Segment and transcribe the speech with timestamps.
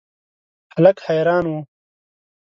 [0.75, 1.53] هلک حیران و.